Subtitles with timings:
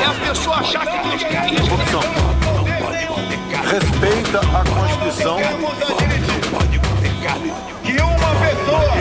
[0.00, 1.70] É a pessoa achar que isso.
[1.70, 2.00] Corrupção.
[3.70, 5.38] Respeita a Constituição.
[7.82, 8.96] que uma pessoa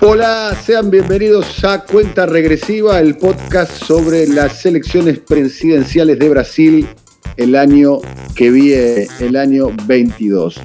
[0.00, 6.88] Hola, sean bienvenidos a Cuenta Regresiva, el podcast sobre las elecciones presidenciales de Brasil
[7.36, 7.98] el año
[8.34, 10.60] que viene, el año 22.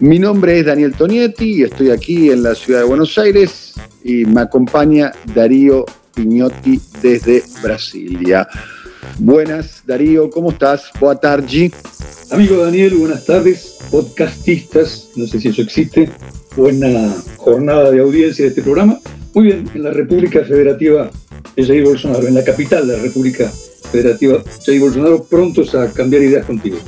[0.00, 4.24] Mi nombre es Daniel Tonietti y estoy aquí en la ciudad de Buenos Aires y
[4.24, 8.48] me acompaña Darío Piñotti desde Brasilia.
[9.18, 10.90] Buenas, Darío, ¿cómo estás?
[10.98, 11.70] Boa tarde.
[12.30, 16.10] Amigo Daniel, buenas tardes, podcastistas, no sé si eso existe,
[16.56, 18.98] buena jornada de audiencia de este programa.
[19.32, 21.08] Muy bien, en la República Federativa
[21.54, 23.48] de Jair Bolsonaro, en la capital de la República
[23.92, 26.78] Federativa Jair Bolsonaro, prontos a cambiar ideas contigo.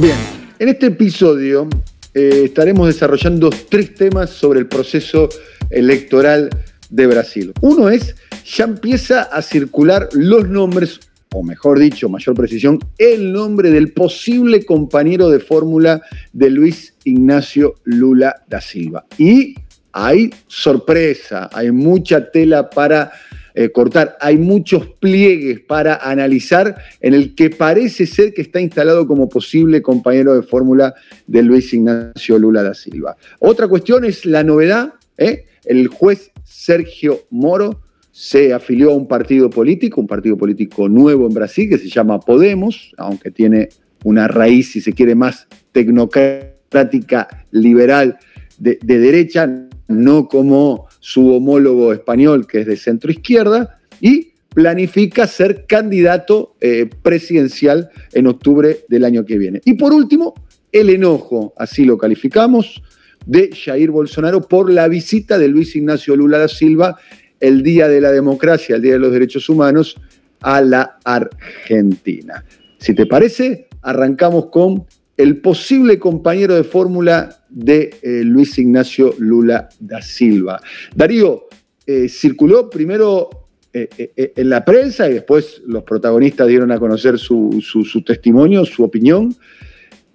[0.00, 0.16] Bien,
[0.60, 1.68] en este episodio
[2.14, 5.28] eh, estaremos desarrollando tres temas sobre el proceso
[5.70, 6.50] electoral
[6.90, 7.52] de Brasil.
[7.60, 11.00] Uno es, ya empieza a circular los nombres,
[11.32, 16.02] o mejor dicho, mayor precisión, el nombre del posible compañero de fórmula
[16.32, 19.06] de Luis Ignacio Lula da Silva.
[19.16, 19.54] Y
[19.92, 23.12] hay sorpresa, hay mucha tela para
[23.54, 24.16] eh, cortar.
[24.20, 29.82] Hay muchos pliegues para analizar en el que parece ser que está instalado como posible
[29.82, 30.94] compañero de fórmula
[31.26, 33.16] de Luis Ignacio Lula da Silva.
[33.38, 34.94] Otra cuestión es la novedad.
[35.18, 35.44] ¿eh?
[35.64, 37.80] El juez Sergio Moro
[38.10, 42.20] se afilió a un partido político, un partido político nuevo en Brasil que se llama
[42.20, 43.70] Podemos, aunque tiene
[44.04, 48.18] una raíz, si se quiere, más tecnocrática, liberal,
[48.58, 55.26] de, de derecha, no como su homólogo español, que es de centro izquierda, y planifica
[55.26, 59.60] ser candidato eh, presidencial en octubre del año que viene.
[59.64, 60.32] Y por último,
[60.70, 62.84] el enojo, así lo calificamos,
[63.26, 66.96] de Jair Bolsonaro por la visita de Luis Ignacio Lula da Silva
[67.40, 69.96] el Día de la Democracia, el Día de los Derechos Humanos,
[70.40, 72.44] a la Argentina.
[72.78, 74.84] Si te parece, arrancamos con
[75.16, 80.60] el posible compañero de fórmula de eh, Luis Ignacio Lula da Silva.
[80.94, 81.44] Darío,
[81.86, 83.28] eh, circuló primero
[83.72, 88.82] eh, en la prensa y después los protagonistas dieron a conocer su, su- testimonio, su
[88.82, 89.34] opinión,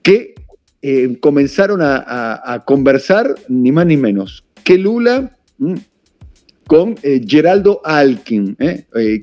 [0.01, 0.35] que
[1.19, 5.73] comenzaron a, conversar ni más ni menos que Lula mm,
[6.65, 8.55] con Geraldo Alkin,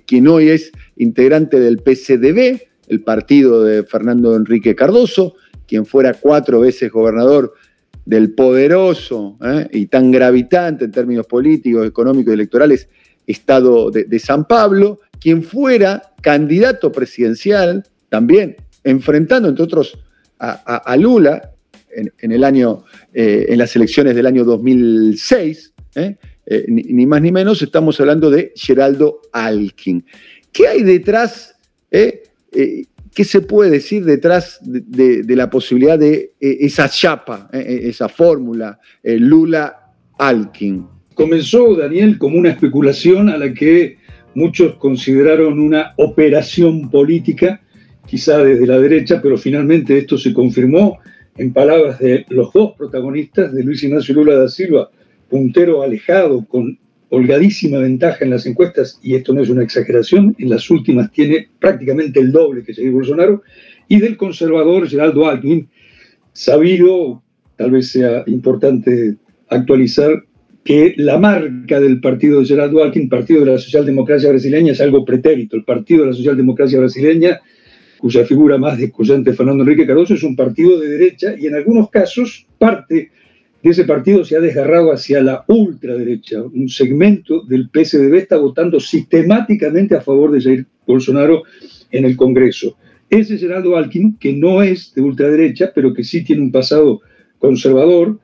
[0.04, 5.36] quien hoy es integrante del PCDB, el partido de Fernando Enrique Cardoso,
[5.66, 7.54] quien fuera cuatro veces gobernador
[8.04, 12.88] del poderoso eh, y tan gravitante en términos políticos, económicos y electorales
[13.26, 19.98] Estado de, San Pablo, quien fuera candidato presidencial también, enfrentando entre otros
[20.38, 21.52] a, Lula
[21.90, 26.16] en, el año, eh, en las elecciones del año 2006, eh,
[26.46, 30.04] eh, ni, ni más ni menos, estamos hablando de Geraldo Alkin.
[30.52, 31.56] ¿Qué hay detrás?
[33.14, 38.08] ¿Qué se puede decir detrás de, la posibilidad de eh, esa chapa, eh, eh, esa
[38.08, 40.86] fórmula, Lula-Alkin?
[41.14, 43.98] Comenzó, Daniel, como una especulación a la que
[44.34, 47.60] muchos consideraron una operación política,
[48.04, 50.98] quizá desde la derecha, pero finalmente esto se confirmó
[51.36, 54.90] en palabras de los dos protagonistas, de Luis Ignacio Lula da Silva,
[55.30, 56.78] puntero alejado con
[57.10, 61.48] holgadísima ventaja en las encuestas, y esto no es una exageración, en las últimas tiene
[61.58, 63.42] prácticamente el doble que Jair Bolsonaro,
[63.88, 65.68] y del conservador Geraldo Alckmin,
[66.32, 67.22] sabido,
[67.56, 69.16] tal vez sea importante
[69.48, 70.24] actualizar,
[70.64, 75.04] que la marca del partido de Geraldo Alckmin, Partido de la Socialdemocracia Brasileña, es algo
[75.04, 75.56] pretérito.
[75.56, 77.40] El Partido de la Socialdemocracia Brasileña,
[77.98, 81.90] cuya figura más descollante Fernando Enrique Cardoso, es un partido de derecha y en algunos
[81.90, 83.10] casos parte
[83.64, 86.42] de ese partido se ha desgarrado hacia la ultraderecha.
[86.42, 91.44] Un segmento del PSDB está votando sistemáticamente a favor de Jair Bolsonaro
[91.90, 92.76] en el Congreso.
[93.08, 97.00] Ese Geraldo Alckmin, que no es de ultraderecha, pero que sí tiene un pasado
[97.38, 98.18] conservador,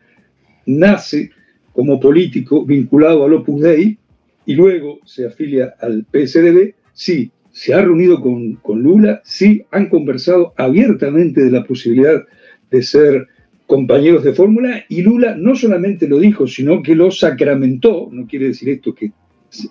[0.66, 1.30] nace
[1.72, 3.96] como político vinculado al Opus Dei
[4.44, 9.88] y luego se afilia al PSDB, sí, se ha reunido con, con Lula, sí, han
[9.88, 12.22] conversado abiertamente de la posibilidad
[12.70, 13.26] de ser
[13.70, 18.48] compañeros de fórmula y Lula no solamente lo dijo, sino que lo sacramentó, no quiere
[18.48, 19.12] decir esto que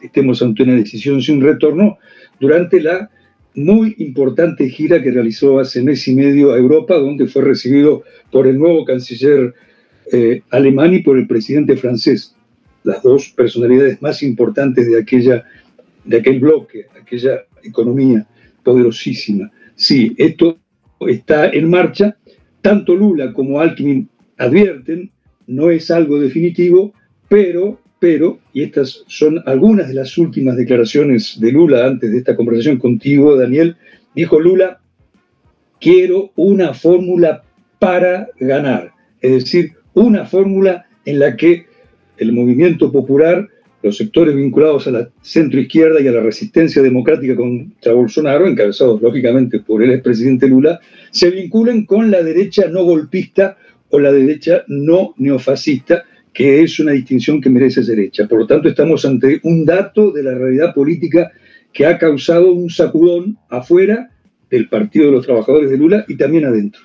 [0.01, 1.98] estemos ante una decisión sin retorno,
[2.40, 3.12] durante la
[3.56, 8.48] muy importante gira que realizó hace mes y medio a Europa, donde fue recibido por
[8.48, 9.54] el nuevo canciller
[10.13, 12.34] eh, alemán y por el presidente francés,
[12.86, 15.44] las dos personalidades más importantes de, aquella,
[16.06, 18.25] de aquel bloque, aquella economía
[18.63, 19.52] poderosísima.
[19.75, 20.57] Sí, esto
[21.02, 22.16] está en marcha
[22.61, 25.11] tanto Lula como Alckmin advierten,
[25.47, 26.94] no es algo definitivo,
[27.27, 32.35] pero, pero, y estas son algunas de las últimas declaraciones de Lula antes de esta
[32.35, 33.75] conversación contigo, Daniel,
[34.15, 34.79] dijo Lula,
[35.79, 37.44] quiero una fórmula
[37.79, 38.91] para ganar,
[39.21, 41.65] es decir, una fórmula en la que
[42.17, 43.47] el movimiento popular,
[43.81, 49.60] los sectores vinculados a la centroizquierda y a la resistencia democrática contra Bolsonaro, encabezados lógicamente
[49.60, 50.80] por el expresidente Lula,
[51.12, 53.58] se vinculen con la derecha no golpista
[53.90, 56.04] o la derecha no neofascista,
[56.34, 58.28] que es una distinción que merece ser hecha.
[58.28, 61.31] Por lo tanto, estamos ante un dato de la realidad política
[61.74, 64.12] que ha causado un sacudón afuera
[64.50, 66.81] del Partido de los Trabajadores de Lula y también adentro.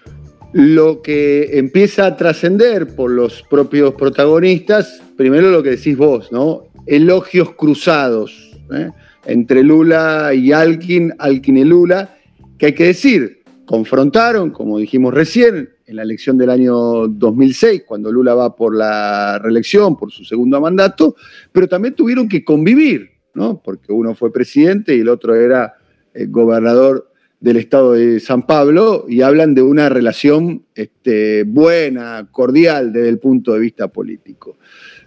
[0.52, 6.68] Lo que empieza a trascender por los propios protagonistas, primero lo que decís vos, ¿no?
[6.86, 8.90] Elogios cruzados ¿eh?
[9.26, 12.16] entre Lula y Alkin, Alkin y Lula,
[12.58, 18.10] que hay que decir, confrontaron, como dijimos recién, en la elección del año 2006, cuando
[18.10, 21.14] Lula va por la reelección, por su segundo mandato,
[21.52, 23.60] pero también tuvieron que convivir, ¿no?
[23.62, 25.74] porque uno fue presidente y el otro era
[26.14, 27.10] eh, gobernador
[27.40, 33.18] del estado de San Pablo, y hablan de una relación este, buena, cordial desde el
[33.18, 34.56] punto de vista político.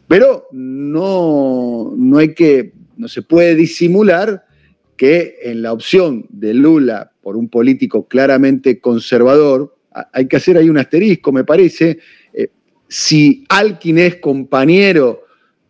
[0.07, 4.45] Pero no, no hay que, no se puede disimular
[4.95, 9.75] que en la opción de Lula por un político claramente conservador,
[10.13, 11.99] hay que hacer ahí un asterisco, me parece.
[12.33, 12.49] Eh,
[12.87, 15.23] si Alkin es compañero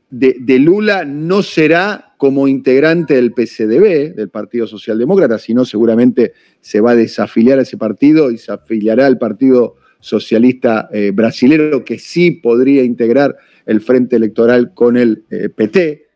[0.09, 6.91] de, Lula, no será como integrante del PCDB, del Partido Socialdemócrata, sino seguramente se va
[6.91, 12.31] a desafiliar a ese partido y se afiliará al Partido Socialista eh, Brasilero, que sí
[12.31, 13.35] podría integrar
[13.67, 16.07] el frente electoral con el eh, PT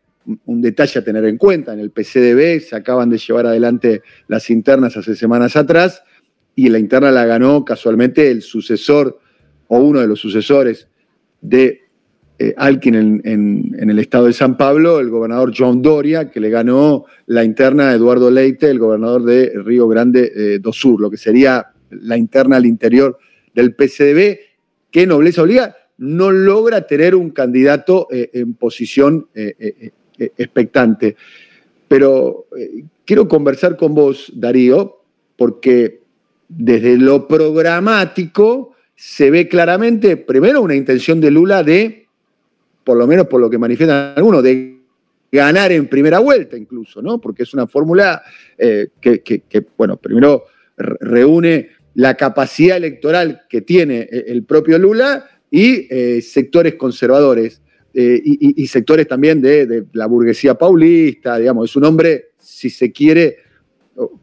[0.46, 4.50] un detalle a tener en cuenta, en el PCDB se acaban de llevar adelante las
[4.50, 6.02] internas hace semanas atrás
[6.54, 9.18] y la interna la ganó casualmente el sucesor
[9.68, 10.88] o uno de los sucesores
[11.40, 11.80] de
[12.38, 17.04] eh, Alkin en, el estado de San Pablo, el gobernador John Doria, que le ganó
[17.26, 21.16] la interna a Eduardo Leite, el gobernador de Río Grande eh, do Sur, lo que
[21.16, 23.18] sería la interna al interior
[23.54, 24.38] del PCDB,
[24.90, 31.16] que nobleza obliga, no logra tener un candidato eh, en posición eh, expectante.
[31.88, 35.00] Pero eh, quiero conversar con vos, Darío,
[35.36, 36.00] porque
[36.48, 42.06] desde lo programático se ve claramente, primero, una intención de Lula de,
[42.84, 44.78] por lo menos por lo que manifiestan algunos, de
[45.30, 47.20] ganar en primera vuelta incluso, ¿no?
[47.20, 48.22] Porque es una fórmula
[48.58, 50.44] eh, que, bueno, primero
[50.76, 57.62] reúne la capacidad electoral que tiene el propio Lula y sectores conservadores.
[57.94, 63.36] Eh, y, sectores también de, la burguesía paulista, digamos, es un hombre, si se quiere,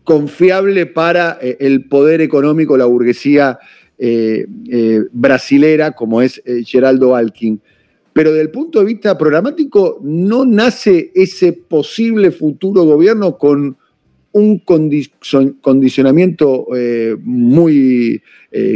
[0.04, 3.60] confiable para eh, el poder económico, la burguesía
[4.00, 4.48] eh,
[5.12, 7.62] brasilera, como es Geraldo Alkin.
[8.12, 13.78] Pero desde el punto de vista programático, no nace ese posible futuro gobierno con
[14.31, 16.68] un condicionamiento
[17.24, 18.21] muy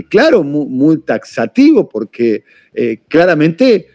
[0.09, 2.43] claro, muy, taxativo, porque
[3.07, 3.87] claramente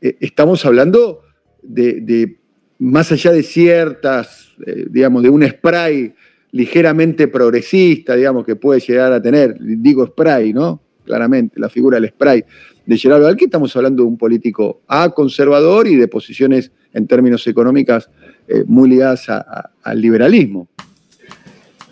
[0.00, 1.22] eh, estamos hablando
[1.62, 2.36] de,
[2.78, 6.14] más allá de ciertas, eh, digamos, de un spray
[6.52, 10.80] ligeramente progresista, digamos, que puede llegar a tener, digo spray, ¿no?
[11.04, 12.44] Claramente, la figura del spray
[12.86, 17.46] de Gerardo Alqui, estamos hablando de un político A, conservador y de posiciones en términos
[17.46, 18.08] económicas
[18.46, 20.68] eh, muy ligadas al liberalismo.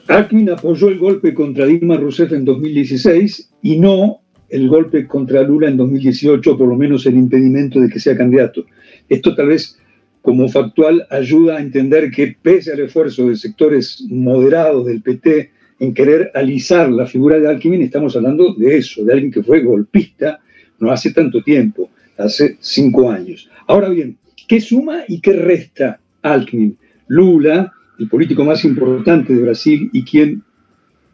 [0.08, 5.68] Alkin apoyó el golpe contra Dilma Rousseff en 2016 y no el golpe contra Lula
[5.68, 8.64] en 2018, por lo menos el impedimento de que sea candidato.
[9.08, 9.78] Esto tal vez
[10.22, 15.92] como factual ayuda a entender que pese al esfuerzo de sectores moderados del PT en
[15.92, 20.40] querer alisar la figura de Alckmin, estamos hablando de eso, de alguien que fue golpista
[20.78, 23.50] no hace tanto tiempo, hace cinco años.
[23.66, 26.76] Ahora bien, ¿qué suma y qué resta Alckmin?
[27.08, 30.42] Lula, el político más importante de Brasil y quien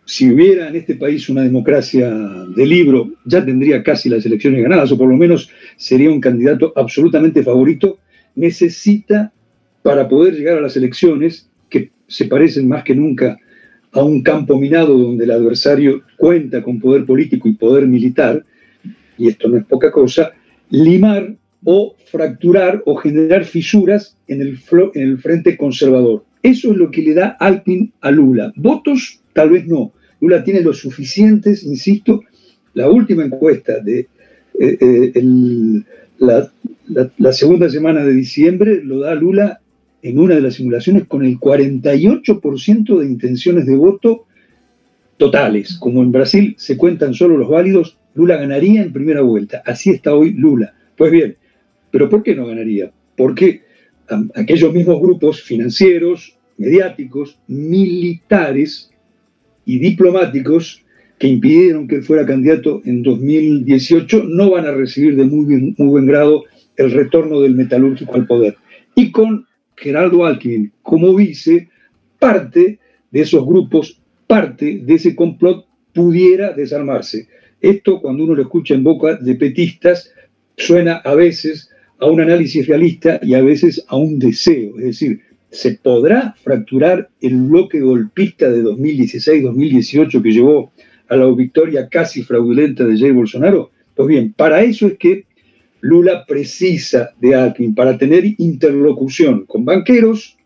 [0.04, 4.90] si hubiera en este país una democracia de libro, ya tendría casi las elecciones ganadas,
[4.92, 7.98] o por lo menos sería un candidato absolutamente favorito,
[8.34, 9.32] necesita
[9.82, 13.38] para poder llegar a las elecciones, que se parecen más que nunca
[13.92, 18.44] a un campo minado donde el adversario cuenta con poder político y poder militar,
[19.18, 20.32] y esto no es poca cosa,
[20.70, 24.58] limar o fracturar o generar fisuras en el,
[24.94, 26.24] en el frente conservador.
[26.42, 28.52] Eso es lo que le da Alpin a Lula.
[28.56, 29.92] Votos, tal vez no.
[30.20, 32.22] Lula tiene los suficientes, insisto,
[32.74, 34.08] la última encuesta de
[34.58, 35.82] eh, eh,
[36.18, 39.60] la, segunda semana de diciembre lo da Lula
[40.02, 44.26] en una de las simulaciones con el 48% de intenciones de voto
[45.16, 45.76] totales.
[45.78, 49.62] Como en Brasil se cuentan solo los válidos, Lula ganaría en primera vuelta.
[49.64, 50.74] Así está hoy Lula.
[50.96, 51.36] Pues bien,
[51.90, 52.90] ¿pero por qué no ganaría?
[53.16, 53.62] Porque
[54.34, 58.90] aquellos mismos grupos financieros, mediáticos, militares
[59.64, 60.84] y diplomáticos
[61.18, 66.06] que impidieron que él fuera candidato en 2018 no van a recibir de muy, buen
[66.06, 66.44] grado
[66.76, 68.56] el retorno del metalúrgico al poder.
[68.94, 71.68] Y con Geraldo Alckmin como vice,
[72.18, 72.78] parte
[73.10, 77.28] de esos grupos, parte de ese complot pudiera desarmarse.
[77.60, 80.12] Esto, cuando uno lo escucha en boca de petistas,
[80.56, 81.70] suena a veces
[82.02, 84.76] a un análisis realista y a veces a un deseo.
[84.78, 90.72] Es decir, ¿se podrá fracturar el bloque golpista de 2016-2018 que llevó
[91.08, 93.70] a la victoria casi fraudulenta de Jair Bolsonaro?
[93.94, 95.26] Pues bien, para eso es que
[95.80, 100.36] Lula precisa de Alckmin, para tener interlocución con banqueros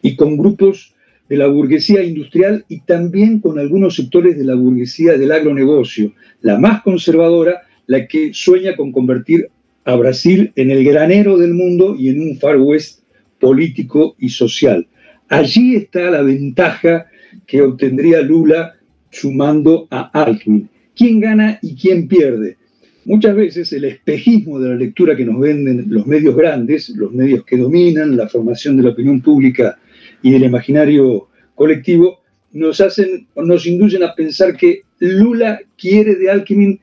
[0.00, 0.94] y con grupos
[1.28, 6.58] de la burguesía industrial y también con algunos sectores de la burguesía del agronegocio, la
[6.58, 9.50] más conservadora, la que sueña con convertir
[9.88, 13.00] a Brasil en el granero del mundo y en un Far West
[13.40, 14.86] político y social.
[15.30, 17.06] Allí está la ventaja
[17.46, 18.74] que obtendría Lula
[19.10, 20.68] sumando a Alckmin.
[20.94, 22.58] ¿Quién gana y quién pierde?
[23.06, 27.42] Muchas veces el espejismo de la lectura que nos venden los medios grandes, los medios
[27.46, 29.78] que dominan la formación de la opinión pública
[30.22, 32.18] y del imaginario colectivo,
[32.52, 36.78] nos hacen, nos inducen a pensar que Lula quiere de Alckmin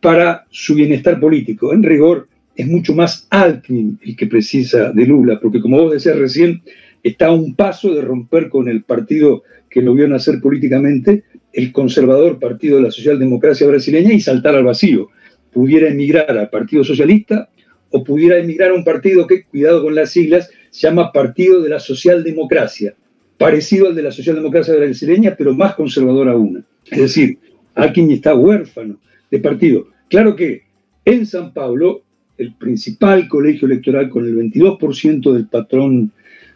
[0.00, 1.74] para su bienestar político.
[1.74, 6.18] En rigor, es mucho más Alckmin el que precisa de Lula, porque como vos decías
[6.18, 6.62] recién,
[7.02, 11.70] está a un paso de romper con el partido que lo vio nacer políticamente, el
[11.70, 15.10] conservador Partido de la Socialdemocracia Brasileña, y saltar al vacío.
[15.52, 17.50] Pudiera emigrar al Partido Socialista
[17.90, 21.68] o pudiera emigrar a un partido que, cuidado con las siglas, se llama Partido de
[21.68, 22.94] la Socialdemocracia,
[23.38, 26.64] parecido al de la Socialdemocracia Brasileña, pero más conservador aún.
[26.90, 27.38] Es decir,
[27.74, 28.98] Alckmin está huérfano
[29.30, 29.88] de partido.
[30.08, 30.62] Claro que
[31.04, 32.02] en San Pablo,
[32.38, 36.12] el principal colegio electoral con el 22% del patrón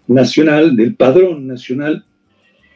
[0.06, 2.04] nacional, del padrón nacional,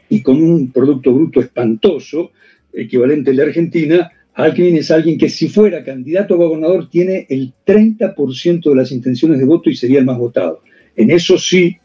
[0.08, 2.32] y con un Producto Bruto espantoso,
[2.72, 7.52] equivalente al de Argentina, Alckmin es alguien que si fuera candidato a gobernador tiene el
[7.66, 10.62] 30% de las intenciones de voto y sería el más votado.
[10.96, 11.76] En eso sí,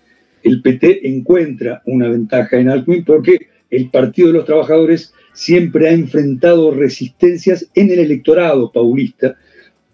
[0.44, 3.38] el PT encuentra una ventaja en Alckmin porque
[3.70, 9.38] el Partido de los Trabajadores siempre ha enfrentado resistencias en el electorado paulista.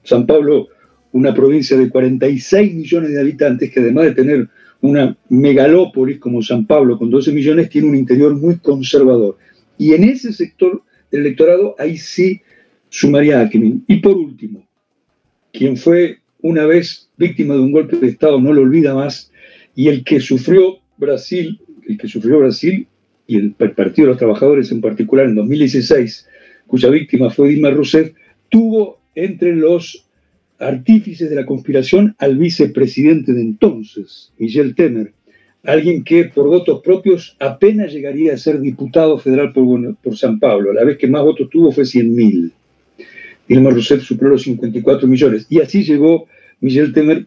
[0.04, 0.70] San Pablo,
[1.16, 4.50] una provincia de 46 millones de habitantes que además de tener
[4.82, 9.38] una megalópolis como San Pablo con 12 millones, tiene un interior muy conservador.
[9.78, 12.42] Y en ese sector del electorado, ahí sí
[12.90, 14.68] sumaría a Y por último,
[15.54, 19.32] quien fue una vez víctima de un golpe de Estado no lo olvida más,
[19.74, 22.88] y el que sufrió Brasil, el que sufrió Brasil
[23.26, 26.28] y el Partido de los Trabajadores en particular en 2016,
[26.68, 28.12] cuya víctima fue Dilma Rousseff,
[28.50, 30.05] tuvo entre los
[30.60, 35.14] artífices de la conspiración al vicepresidente de entonces, Michel Temer,
[35.64, 40.74] alguien que por votos propios apenas llegaría a ser diputado federal por, San Pablo.
[40.74, 42.52] La vez que más votos tuvo fue 100.000.
[43.48, 45.46] Dilma Rousseff superó los 54 millones.
[45.50, 46.28] Y así llegó
[46.62, 47.26] Michel Temer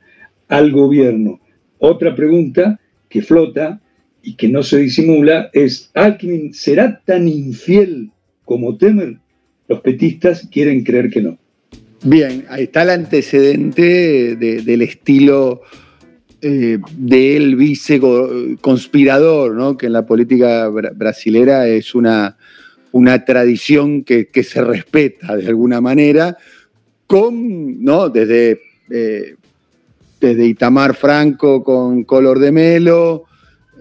[0.48, 1.40] al gobierno.
[1.78, 3.80] Otra pregunta que flota
[4.22, 8.10] y que no se disimula es, ¿Alckmin será tan infiel
[8.44, 9.18] como Temer?
[9.68, 11.38] Los petistas quieren creer que no.
[12.02, 15.62] Bien, ahí está el antecedente del estilo
[16.40, 18.00] eh, del vice
[18.60, 19.76] conspirador, ¿no?
[19.76, 22.36] que en la política brasilera es una,
[22.92, 26.36] una tradición que, se respeta de alguna manera,
[27.08, 28.08] con, ¿no?
[28.10, 29.34] desde, eh,
[30.20, 33.24] desde Itamar Franco con Color de Melo,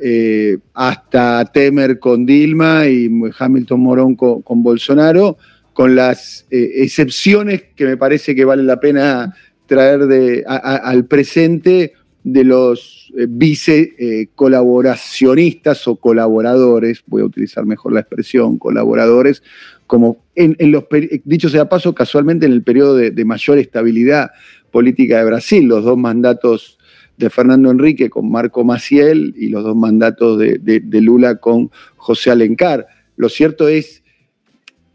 [0.02, 5.38] eh, hasta Temer con Dilma y Hamilton Morón con Bolsonaro
[5.78, 9.36] con las eh, excepciones que me parece que vale la pena
[9.68, 11.94] traer al presente
[12.24, 19.44] de los eh, vice eh, colaboracionistas o colaboradores, voy a utilizar mejor la expresión, colaboradores,
[19.86, 20.86] como en, los,
[21.26, 24.32] dicho sea paso, casualmente en el periodo de, mayor estabilidad
[24.72, 26.80] política de Brasil, los dos mandatos
[27.18, 32.88] de Fernando Enrique con Marco Maciel y los dos mandatos de Lula con José Alencar.
[33.16, 34.02] Lo cierto es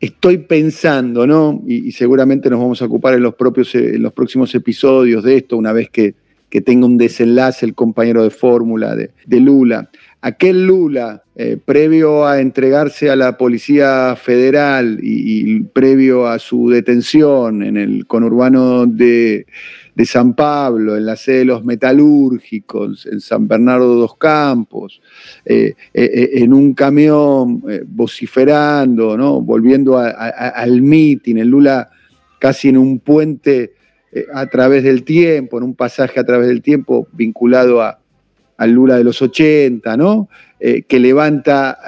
[0.02, 1.62] estoy pensando, ¿no?
[1.66, 5.56] Y, seguramente nos vamos a ocupar en los, propios, en los próximos episodios de esto,
[5.56, 6.14] una vez que,
[6.66, 9.88] tenga un desenlace el compañero de fórmula de, Lula.
[10.20, 17.62] Aquel Lula, eh, previo a entregarse a la Policía Federal y previo a su detención
[17.62, 19.46] en el conurbano de,
[19.94, 25.02] de San Pablo, en la sede de los metalúrgicos, en San Bernardo dos Campos,
[25.44, 29.40] eh, eh, eh, en un camión vociferando, ¿no?
[29.42, 31.90] volviendo al mitin, el Lula
[32.38, 33.74] casi en un puente
[34.32, 37.98] a través del tiempo, en un pasaje a través del tiempo vinculado a,
[38.56, 40.28] al Lula de los 80, ¿no?
[40.58, 41.78] que levanta,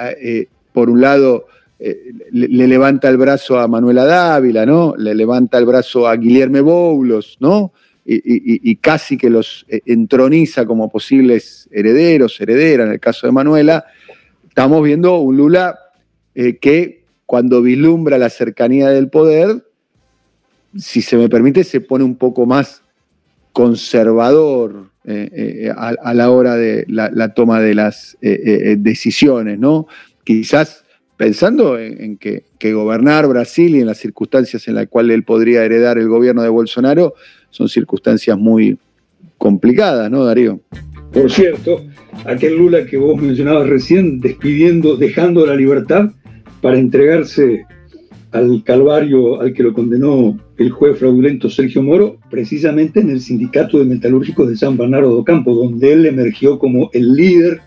[0.73, 1.47] por un lado,
[1.79, 4.95] le, levanta el brazo a Manuela Dávila, ¿no?
[4.97, 7.71] Le levanta el brazo a Guillermo Boulos, ¿no?
[8.07, 13.85] Y, casi que los eh, entroniza como posibles herederos, herederas, en el caso de Manuela,
[14.47, 15.79] estamos viendo un Lula
[16.35, 19.65] eh, que cuando vislumbra la cercanía del poder,
[20.77, 22.83] si se me permite, se pone un poco más
[23.51, 29.87] conservador eh, a, la hora de la, toma de las decisiones, ¿no?
[30.23, 30.85] Quizás
[31.17, 32.43] pensando en, que,
[32.73, 36.49] gobernar Brasil y en las circunstancias en las cuales él podría heredar el gobierno de
[36.49, 37.13] Bolsonaro
[37.55, 38.77] son circunstancias muy
[39.37, 40.59] complicadas, ¿no, Darío?
[41.13, 41.81] Por cierto,
[42.25, 46.11] aquel Lula que vos mencionabas recién, despidiendo, dejando la libertad
[46.61, 47.65] para entregarse
[48.31, 53.79] al calvario al que lo condenó el juez fraudulento Sergio Moro, precisamente en el sindicato
[53.79, 57.61] de metalúrgicos de San Bernardo do Campo, donde él emergió como el líder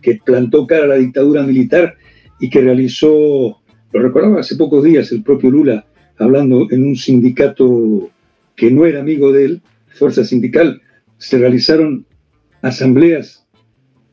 [0.00, 1.96] que plantó cara a la dictadura militar
[2.40, 3.60] y que realizó,
[3.92, 5.84] lo recordaba hace pocos días el propio Lula,
[6.18, 8.08] hablando en un sindicato
[8.56, 10.80] que no era amigo de él, fuerza sindical,
[11.18, 12.06] se realizaron
[12.62, 13.46] asambleas,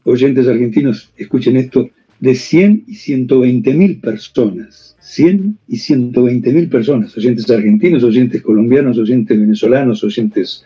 [0.03, 4.95] oyentes argentinos, escuchen esto, de 100 y 120 mil personas.
[5.01, 10.63] 100 y 120 mil personas, oyentes argentinos, oyentes colombianos, oyentes venezolanos, oyentes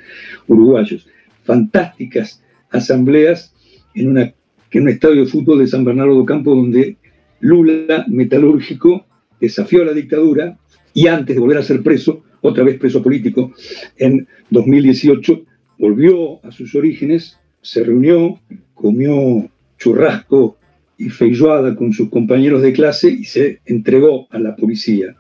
[0.47, 1.07] uruguayos.
[1.43, 3.53] Fantásticas asambleas
[3.95, 6.97] en, un estadio de fútbol de San Bernardo do Campo donde
[7.39, 9.05] Lula, metalúrgico,
[9.41, 10.57] desafió a la dictadura
[10.93, 13.51] y antes de volver a ser preso, otra vez preso político,
[13.97, 15.43] en 2018
[15.77, 18.39] volvió a sus orígenes, se reunió,
[18.73, 20.57] comió churrasco
[20.97, 25.15] y feijoada con sus compañeros de clase y se entregó a la policía.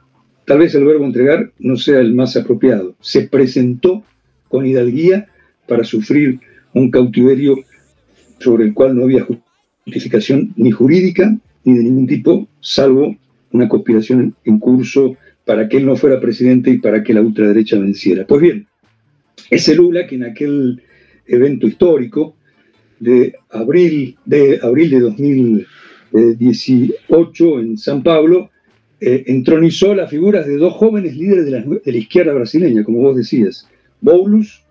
[0.45, 2.95] Tal vez el verbo entregar no sea el más apropiado.
[3.01, 4.03] Se presentó
[4.47, 5.27] con hidalguía
[5.67, 6.39] para sufrir
[6.73, 7.55] un cautiverio
[8.39, 9.27] sobre el cual no había
[9.83, 13.15] justificación ni jurídica ni de ningún tipo, salvo
[13.51, 17.79] una conspiración en curso para que él no fuera presidente y para que la ultraderecha
[17.79, 18.27] venciera.
[18.27, 18.67] Pues bien,
[19.49, 20.81] ese Lula que en aquel
[21.25, 22.35] evento histórico
[22.99, 28.49] de abril de, abril de 2018 en San Pablo,
[28.99, 32.99] eh, entronizó las figuras de dos jóvenes líderes de la, de la, izquierda brasileña, como
[32.99, 33.69] vos decías,
[34.01, 34.65] Boulos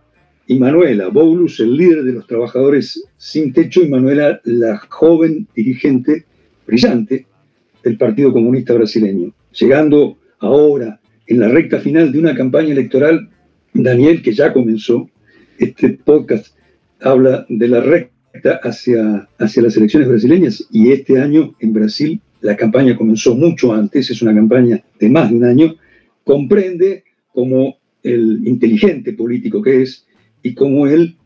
[0.46, 1.08] y Manuela.
[1.08, 6.26] Boulos, el líder de los trabajadores sin techo, y Manuela, la joven dirigente
[6.66, 7.24] brillante
[7.82, 13.30] del Partido Comunista Brasileño, llegando ahora, en la recta final de una campaña electoral,
[13.72, 15.08] Daniel, que ya comenzó,
[15.58, 16.56] este podcast
[17.00, 22.56] habla de la recta hacia, hacia las elecciones brasileñas y este año en Brasil la
[22.56, 25.74] campaña comenzó mucho antes, es una campaña de más de un año,
[26.24, 30.06] comprende como el inteligente político que es
[30.42, 31.16] y como el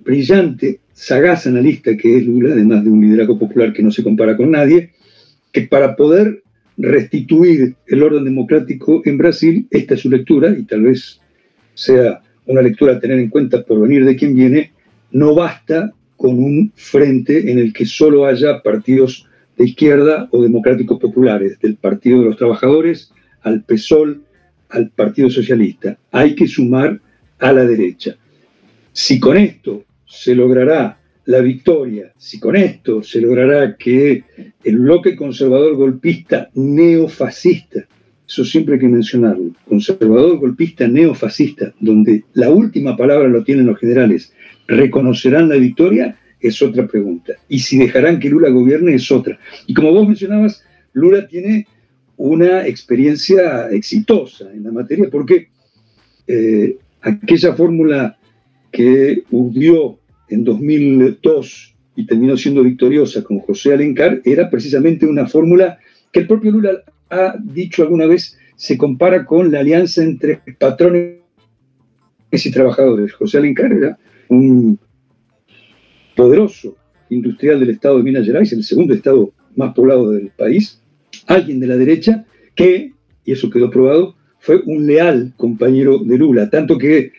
[0.00, 4.36] brillante, sagaz analista que es Lula, además de un liderazgo popular que no se compara
[4.36, 4.90] con nadie,
[5.52, 6.42] que para poder
[6.76, 11.20] restituir el orden democrático en Brasil, esta es su lectura, y tal vez
[11.74, 14.72] sea una lectura a tener en cuenta por venir de quien viene,
[15.12, 20.98] no basta con un frente en el que solo haya partidos de izquierda o democráticos
[20.98, 24.22] populares, del Partido de los Trabajadores al PSOL,
[24.70, 25.96] al Partido Socialista.
[26.10, 27.00] Hay que sumar
[27.38, 28.16] a la derecha.
[28.92, 34.24] Si con esto se logrará la victoria, si con esto se logrará que
[34.62, 37.86] el bloque conservador golpista neofascista,
[38.26, 43.78] eso siempre hay que mencionarlo, conservador golpista neofascista, donde la última palabra lo tienen los
[43.78, 44.32] generales,
[44.66, 47.34] reconocerán la victoria, es otra pregunta.
[47.48, 49.38] Y si dejarán que Lula gobierne, es otra.
[49.66, 51.66] Y como vos mencionabas, Lula tiene
[52.16, 55.48] una experiencia exitosa en la materia, porque
[56.26, 58.18] eh, aquella fórmula
[58.70, 65.78] que urdió en 2002 y terminó siendo victoriosa con José Alencar, era precisamente una fórmula
[66.12, 71.18] que el propio Lula ha dicho alguna vez se compara con la alianza entre patrones
[72.32, 73.12] y trabajadores.
[73.12, 74.78] José Alencar era un
[76.16, 76.76] poderoso
[77.10, 80.80] industrial del estado de Minas Gerais, el segundo estado más poblado del país,
[81.26, 86.50] alguien de la derecha que y eso quedó probado, fue un leal compañero de Lula,
[86.50, 87.12] tanto que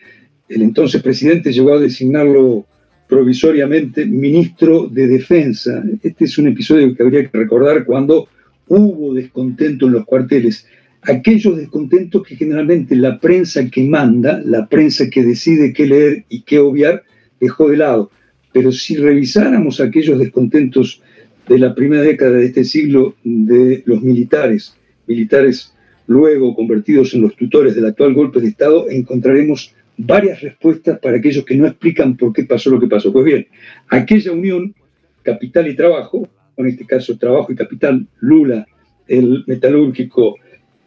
[0.48, 2.66] el entonces presidente llegó a designarlo
[3.08, 5.82] provisoriamente ministro de Defensa.
[6.02, 8.28] Este es un episodio que habría que recordar cuando
[8.68, 10.66] hubo descontento en los cuarteles.
[11.02, 16.42] Aquellos descontentos que generalmente la prensa que manda, la prensa que decide qué leer y
[16.42, 17.04] qué obviar,
[17.40, 18.10] dejó de lado.
[18.52, 21.00] Pero si revisáramos aquellos descontentos
[21.48, 24.74] de la primera década de este siglo de los militares,
[25.06, 25.72] militares
[26.08, 31.44] luego convertidos en los tutores del actual golpe de Estado, encontraremos varias respuestas para aquellos
[31.44, 33.12] que no explican por qué pasó lo que pasó.
[33.12, 33.46] Pues bien,
[33.88, 34.74] aquella unión
[35.22, 38.66] capital y trabajo, en este caso trabajo y capital, Lula,
[39.08, 40.36] el metalúrgico,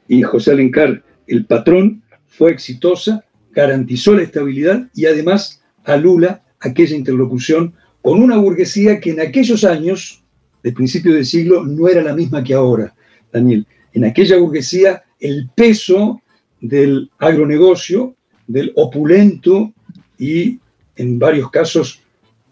[0.08, 6.96] y José Alencar, el patrón, fue exitosa, garantizó la estabilidad y además a Lula aquella
[6.96, 10.24] interlocución con una burguesía que en aquellos años,
[10.64, 12.94] de principio del siglo, no era la misma que ahora,
[13.32, 13.66] Daniel.
[13.94, 16.22] En aquella burguesía el peso
[16.62, 18.16] del agronegocio
[18.50, 19.72] del opulento
[20.18, 20.60] y
[20.96, 22.02] en varios casos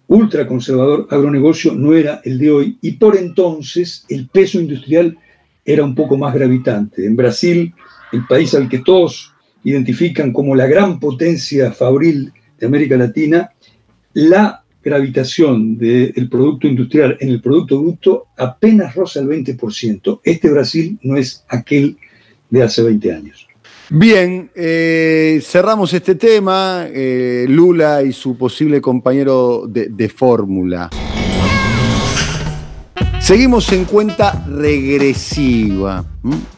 [0.07, 5.17] ultraconservador agronegocio no era el de hoy y por entonces el peso industrial
[5.65, 7.05] era un poco más gravitante.
[7.05, 7.73] En Brasil,
[8.13, 9.33] el país al que todos
[9.65, 13.49] identifican como la gran potencia fabril de América Latina,
[14.13, 20.21] la gravitación del producto industrial en el producto bruto apenas roza el 20%.
[20.23, 21.97] Este Brasil no es aquel
[22.49, 23.46] de hace 20 años.
[23.89, 30.89] Bien, eh, cerramos este tema, eh, Lula y su posible compañero de, fórmula.
[33.21, 36.03] Seguimos en cuenta regresiva.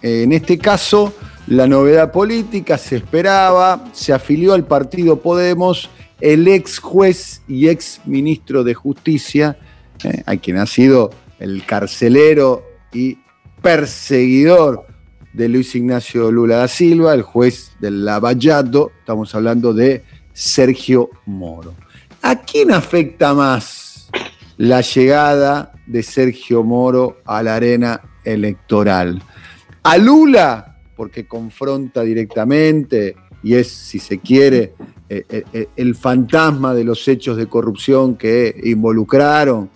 [0.01, 1.13] En este caso,
[1.45, 8.01] la novedad política se esperaba, se afilió al partido Podemos el ex juez y ex
[8.05, 9.55] ministro de Justicia,
[10.03, 13.19] eh, a quien ha sido el carcelero y
[13.61, 14.88] perseguidor
[15.39, 21.75] de Luis Ignacio Lula da Silva, el juez del Lavallato, estamos hablando de Sergio Moro.
[22.21, 24.09] ¿A quién afecta más
[24.57, 29.23] la llegada de Sergio Moro a la arena electoral?
[29.83, 30.75] ¿A Lula?
[30.97, 34.73] Porque confronta directamente y es, si se quiere,
[35.07, 39.69] eh, eh, eh, el fantasma de los hechos de corrupción que involucraron,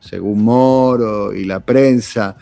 [0.00, 2.38] según Moro y la prensa,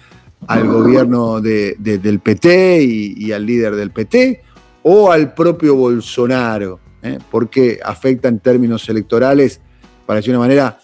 [0.46, 4.42] al gobierno del PT y, al líder del PT
[4.82, 7.18] o al propio Bolsonaro, ¿eh?
[7.30, 9.60] porque afecta en términos electorales,
[10.06, 10.78] para decir una manera,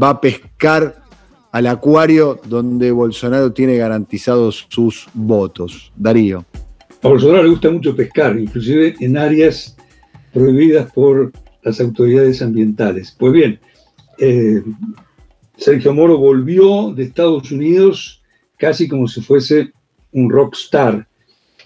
[0.00, 1.02] va a pescar
[1.50, 5.92] al acuario donde Bolsonaro tiene garantizados sus votos.
[5.94, 6.44] Darío.
[7.02, 9.76] A Bolsonaro le gusta mucho pescar, inclusive en áreas
[10.32, 13.14] prohibidas por las autoridades ambientales.
[13.18, 13.60] Pues bien,
[14.18, 14.62] eh,
[15.56, 18.21] Sergio Moro volvió de Estados Unidos
[18.62, 19.72] casi como si fuese
[20.12, 21.08] un rockstar,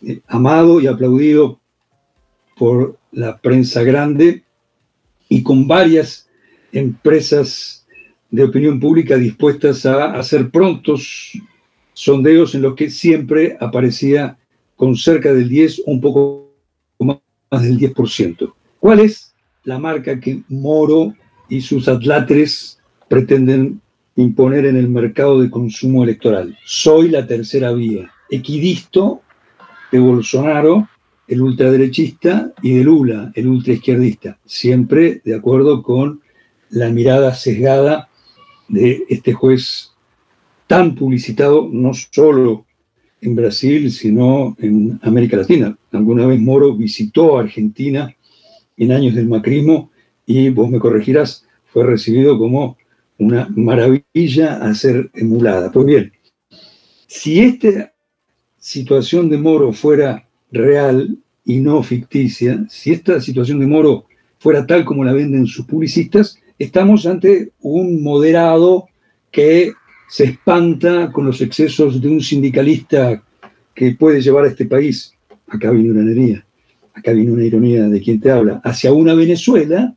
[0.01, 1.61] eh, amado y aplaudido
[2.57, 4.45] por la prensa grande
[5.29, 6.27] y con varias
[6.73, 7.87] empresas
[8.31, 11.33] de opinión pública dispuestas a hacer prontos
[11.93, 14.39] sondeos en los que siempre aparecía
[14.75, 16.51] con cerca del 10 o un poco
[16.99, 18.55] más del 10%.
[18.81, 21.15] ¿Cuál es la marca que Moro
[21.51, 23.83] y sus atlatres pretenden
[24.17, 26.59] imponer en el mercado de consumo electoral.
[26.65, 29.23] Soy la tercera vía, equidisto
[29.93, 30.89] de Bolsonaro,
[31.29, 36.21] el ultraderechista, y de Lula, el ultraizquierdista, siempre de acuerdo con
[36.71, 38.09] la mirada sesgada
[38.69, 39.93] de este juez
[40.67, 42.65] tan publicitado, no solo
[43.21, 45.77] en Brasil, sino en América Latina.
[45.93, 48.15] Alguna vez Moro visitó Argentina
[48.77, 49.91] en años del macrismo
[50.27, 52.77] y vos me corregirás, fue recibido como
[53.19, 55.71] una maravilla a ser emulada.
[55.73, 56.13] Pues bien,
[57.07, 57.93] si esta
[58.59, 64.07] situación de Moro fuera real y no ficticia, si esta situación de Moro
[64.39, 68.89] fuera tal como la venden sus publicistas, estamos ante un moderado
[69.31, 69.73] que
[70.09, 73.23] se espanta con los excesos de un sindicalista
[73.75, 75.13] que puede llevar a este país,
[75.49, 76.47] acá viene una ironía,
[76.95, 79.95] acá viene una ironía de quien te habla, hacia una Venezuela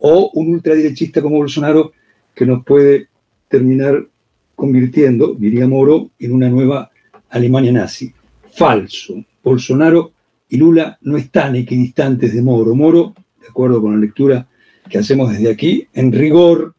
[0.00, 1.92] o un ultraderechista como Bolsonaro
[2.34, 3.08] que nos puede
[3.48, 4.06] terminar
[4.54, 6.90] convirtiendo, diría Moro, en una nueva
[7.30, 8.12] Alemania nazi.
[8.52, 9.24] Falso.
[9.42, 10.12] Bolsonaro
[10.48, 12.74] y Lula no están equidistantes de Moro.
[12.74, 14.46] Moro, de acuerdo con la lectura
[14.88, 16.74] que hacemos desde aquí, en rigor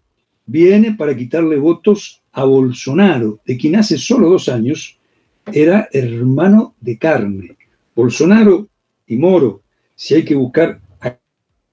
[0.46, 4.98] viene para quitarle votos a Bolsonaro, de quien hace solo dos años
[5.52, 7.58] era hermano de carne.
[7.96, 8.68] Bolsonaro
[9.08, 9.62] y Moro,
[9.96, 11.20] si hay que buscar a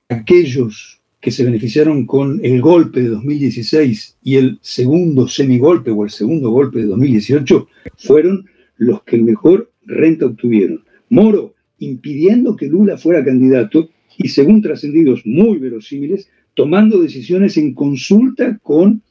[0.08, 6.10] aquellos que se beneficiaron con el golpe de 2016 y el segundo semigolpe o el
[6.10, 8.46] segundo golpe de 2018 fueron
[8.78, 10.84] los que mejor renta obtuvieron.
[11.10, 18.58] Moro impidiendo que Lula fuera candidato y según trascendidos muy verosímiles, tomando decisiones en consulta
[18.62, 19.02] con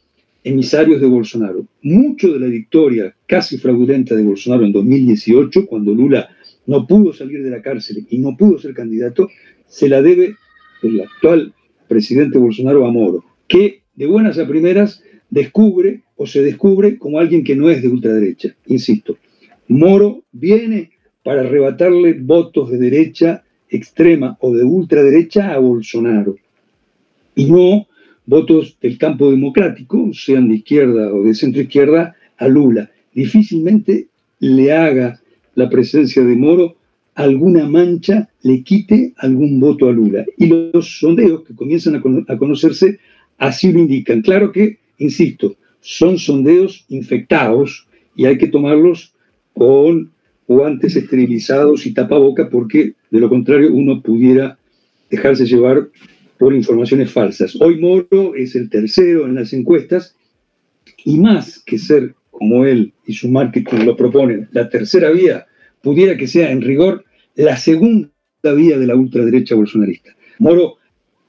[0.43, 1.65] emisarios de Bolsonaro.
[1.81, 6.29] Mucho de la victoria casi fraudulenta de Bolsonaro en 2018, cuando Lula
[6.65, 9.29] no pudo salir de la cárcel y no pudo ser candidato,
[9.67, 10.35] se la debe
[10.83, 11.53] el actual
[11.89, 17.43] presidente Bolsonaro a Moro, que de buenas a primeras descubre o se descubre como alguien
[17.43, 18.55] que no es de ultraderecha.
[18.67, 19.17] Insisto,
[19.67, 20.91] Moro viene
[21.23, 26.37] para arrebatarle votos de derecha extrema o de ultraderecha a Bolsonaro
[27.35, 27.87] y no
[28.25, 32.89] votos del campo democrático, sean de izquierda o de centro izquierda, a Lula.
[33.13, 34.07] Difícilmente
[34.39, 35.19] le haga
[35.55, 36.75] la presencia de Moro
[37.19, 40.23] alguna mancha, le quite algún voto a Lula.
[40.37, 42.97] Y los sondeos que comienzan a, conocerse
[43.37, 44.21] así lo indican.
[44.21, 49.13] Claro que, insisto, son sondeos infectados y hay que tomarlos
[49.53, 50.11] con
[50.47, 54.57] guantes esterilizados y tapaboca porque de lo contrario uno pudiera
[55.11, 55.89] dejarse llevar
[56.37, 57.53] por informaciones falsas.
[57.59, 60.15] Hoy Moro es el tercero en las encuestas
[61.03, 65.45] y más que ser como él y su marketing lo proponen, la tercera vía,
[65.81, 67.03] pudiera que sea en rigor
[67.39, 68.09] la segunda
[68.53, 70.13] vía de la ultraderecha bolsonarista.
[70.39, 70.75] Moro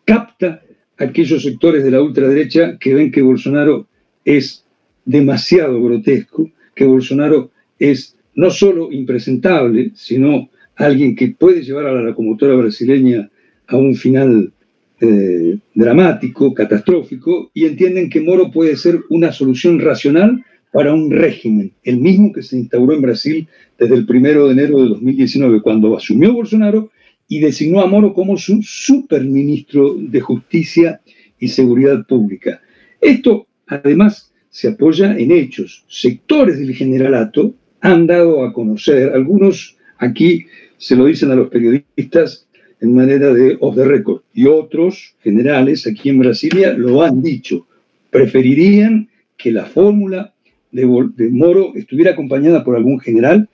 [0.05, 0.61] capta
[0.99, 3.87] aquellos sectores de la ultraderecha que ven que Bolsonaro
[4.25, 4.65] es
[5.05, 12.03] demasiado grotesco, que Bolsonaro es no solo impresentable, sino alguien que puede llevar a la
[12.03, 13.31] locomotora brasileña
[13.69, 14.53] a un final
[15.01, 21.73] eh, dramático, catastrófico, y entienden que Moro puede ser una solución racional para un régimen,
[21.83, 25.97] el mismo que se instauró en Brasil desde el primero de enero de 2019, cuando
[25.97, 26.91] asumió Bolsonaro
[27.29, 31.01] y designó a Moro como su superministro de Justicia
[31.39, 32.61] y Seguridad Pública.
[33.01, 35.85] Esto, además, se apoya en hechos.
[35.89, 42.47] Sectores del generalato han dado a conocer, algunos aquí se lo dicen a los periodistas
[42.81, 47.67] en manera de off the record, y otros generales aquí en Brasilia lo han dicho.
[48.11, 50.35] Preferirían que la fórmula
[50.73, 53.49] de, Moro estuviera acompañada por algún general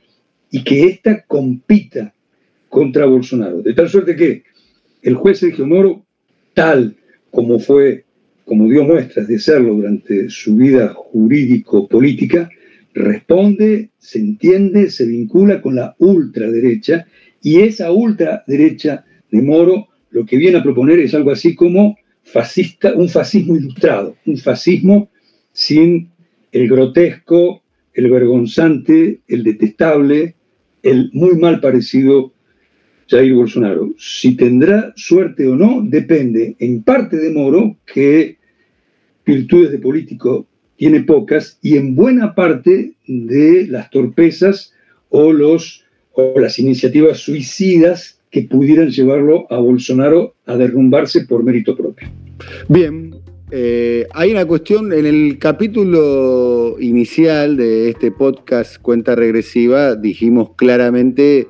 [0.50, 2.14] y que ésta compita
[2.68, 3.62] contra Bolsonaro.
[3.62, 4.42] De tal suerte que
[5.02, 6.04] el juez Sergio Moro,
[6.54, 6.96] tal
[7.30, 8.04] como fue,
[8.44, 12.50] como dio muestras de serlo durante su vida jurídico-política,
[12.94, 17.06] responde, se entiende, se vincula con la ultraderecha
[17.42, 22.94] y esa ultraderecha de Moro lo que viene a proponer es algo así como fascista,
[22.94, 25.10] un fascismo ilustrado, un fascismo
[25.52, 26.10] sin
[26.56, 30.36] el grotesco, el vergonzante, el detestable,
[30.82, 32.32] el muy mal parecido
[33.08, 33.92] Jair Bolsonaro.
[33.98, 38.38] Si tendrá suerte o no, depende en parte de Moro, que
[39.26, 44.72] virtudes de político tiene pocas, y en buena parte de las torpezas
[45.10, 51.76] o, los, o las iniciativas suicidas que pudieran llevarlo a Bolsonaro a derrumbarse por mérito
[51.76, 52.08] propio.
[52.68, 53.14] Bien,
[53.50, 61.48] eh, hay una cuestión en el capítulo inicial de este podcast Cuenta Regresiva, dijimos claramente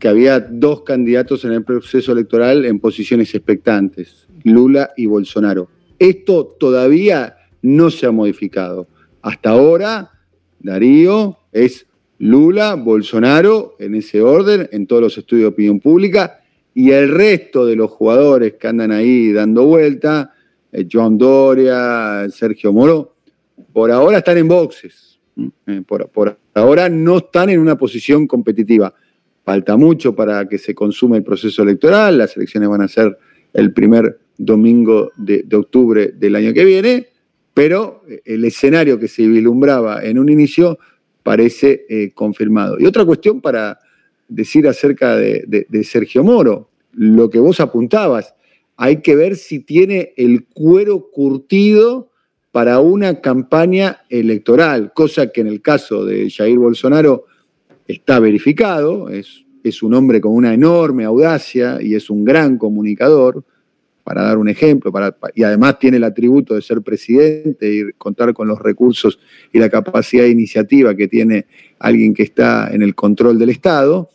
[0.00, 5.68] que había dos candidatos en el proceso electoral en posiciones expectantes, Lula y Bolsonaro.
[5.98, 8.88] Esto todavía no se ha modificado.
[9.22, 10.10] Hasta ahora,
[10.58, 11.86] Darío es
[12.18, 16.40] Lula, Bolsonaro, en ese orden, en todos los estudios de opinión pública,
[16.74, 20.34] y el resto de los jugadores que andan ahí dando vuelta,
[20.72, 23.14] eh, Joan Doria, Sergio Moro,
[23.72, 25.20] por ahora están en boxes.
[25.66, 28.94] Eh, por, ahora no están en una posición competitiva.
[29.44, 32.18] Falta mucho para que se consuma el proceso electoral.
[32.18, 33.18] Las elecciones van a ser
[33.52, 37.08] el primer domingo de, octubre del año que viene,
[37.52, 40.78] pero eh, el escenario que se vislumbraba en un inicio
[41.22, 42.80] parece confirmado.
[42.80, 43.78] Y otra cuestión para
[44.26, 48.34] decir acerca de Sergio Moro, lo que vos apuntabas,
[48.82, 52.08] hay que ver si tiene el cuero curtido
[52.50, 57.26] para una campaña electoral, cosa que en el caso de Jair Bolsonaro
[57.86, 63.44] está verificado, es, es un hombre con una enorme audacia y es un gran comunicador,
[64.02, 64.90] para dar un ejemplo,
[65.34, 69.18] y además tiene el atributo de ser presidente y contar con los recursos
[69.52, 71.44] y la capacidad de iniciativa que tiene
[71.78, 74.08] alguien que está en el control del Estado.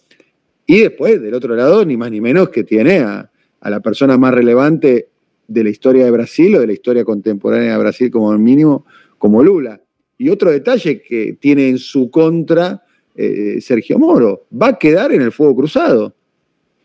[0.65, 3.29] Y después, del otro lado, ni más ni menos que tiene a,
[3.65, 5.07] a la persona más relevante
[5.47, 8.85] de la historia de Brasil o de la historia contemporánea de Brasil como mínimo,
[9.17, 9.81] como Lula.
[10.19, 12.83] Y otro detalle que tiene en su contra
[13.15, 16.13] eh, Sergio Moro, va a quedar en el fuego cruzado.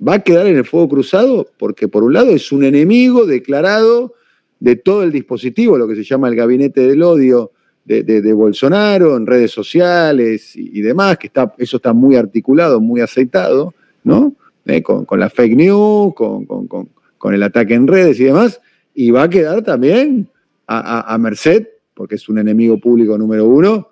[0.06, 4.14] Va a quedar en el fuego cruzado porque por un lado es un enemigo declarado
[4.58, 7.52] de todo el dispositivo, lo que se llama el gabinete del odio
[7.84, 13.02] de, Bolsonaro en redes sociales y, y, demás, que está, eso está muy articulado, muy
[13.02, 14.34] aceitado ¿no?
[14.66, 18.60] Eh, con, la fake news, con, el ataque en redes y demás,
[18.94, 20.28] y va a quedar también
[20.66, 23.88] a, merced, porque es un enemigo público número uno,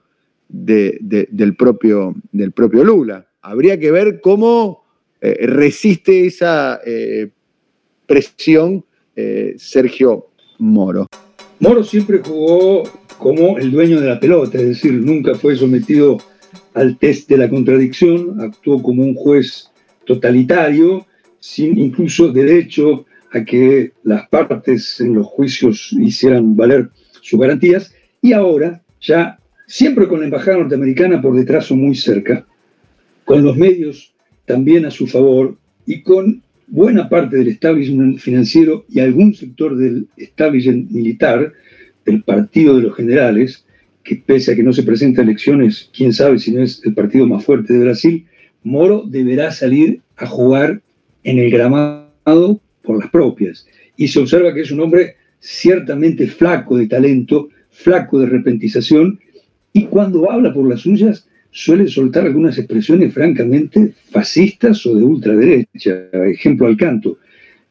[0.48, 3.26] del, propio, del propio Lula.
[3.42, 4.84] Habría que ver cómo
[5.20, 7.30] eh, resiste esa eh,
[8.06, 8.84] presión
[9.56, 10.28] Sergio
[10.58, 11.08] Moro.
[11.58, 12.84] Moro siempre jugó
[13.18, 16.18] como el dueño de la pelota, es decir, nunca fue sometido
[16.74, 19.68] al test de la contradicción, actuó como un juez
[20.08, 21.06] totalitario,
[21.38, 26.88] sin incluso derecho a que las partes en los juicios hicieran valer
[27.20, 32.46] sus garantías, y ahora, ya siempre con la embajada norteamericana por detrás o muy cerca,
[33.26, 34.14] con los medios
[34.46, 40.08] también a su favor y con buena parte del establishment financiero y algún sector del
[40.16, 41.52] establishment militar,
[42.06, 43.66] del Partido de los Generales,
[44.02, 47.26] que pese a que no se presenta elecciones, quién sabe si no es el partido
[47.26, 48.24] más fuerte de Brasil,
[48.62, 50.82] Moro deberá salir a jugar
[51.24, 53.66] en el gramado por las propias.
[53.96, 59.20] Y se observa que es un hombre ciertamente flaco de talento, flaco de repentización,
[59.72, 66.08] y cuando habla por las suyas suele soltar algunas expresiones francamente fascistas o de ultraderecha.
[66.26, 67.18] Ejemplo al canto.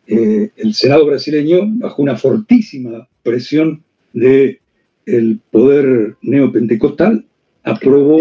[0.07, 4.59] Eh, el Senado brasileño, bajo una fortísima presión del
[5.05, 7.25] el poder neopentecostal,
[7.67, 8.19] aprobó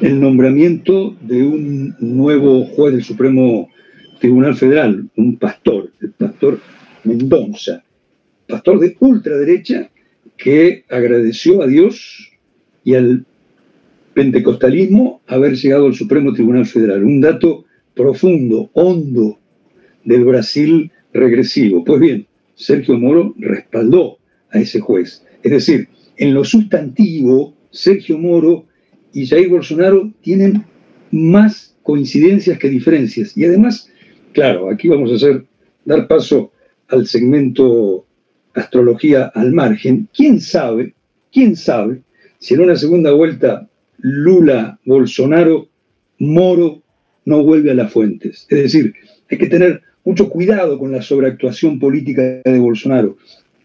[0.00, 3.68] el nombramiento de un nuevo juez del Supremo
[4.20, 6.60] Tribunal Federal, un pastor, el pastor
[7.04, 7.84] Mendonza,
[8.48, 9.90] pastor de ultraderecha
[10.36, 12.30] que agradeció a Dios
[12.84, 13.26] y al
[14.14, 17.04] pentecostalismo haber llegado al Supremo Tribunal Federal.
[17.04, 19.38] Un dato profundo, hondo
[20.04, 21.84] del Brasil regresivo.
[21.84, 24.18] Pues bien, Sergio Moro respaldó
[24.50, 25.24] a ese juez.
[25.42, 28.64] Es decir, en lo sustantivo, Sergio Moro
[29.12, 30.64] y Jair Bolsonaro tienen
[31.10, 33.36] más coincidencias que diferencias.
[33.36, 33.90] Y además,
[34.32, 35.44] claro, aquí vamos a hacer,
[35.84, 36.52] dar paso
[36.88, 38.06] al segmento
[38.54, 40.08] astrología al margen.
[40.14, 40.94] ¿Quién sabe,
[41.32, 42.02] quién sabe
[42.38, 45.68] si en una segunda vuelta Lula, Bolsonaro,
[46.18, 46.82] Moro
[47.24, 48.46] no vuelve a las fuentes?
[48.48, 48.94] Es decir,
[49.30, 53.16] hay que tener mucho cuidado con la sobreactuación política de Bolsonaro.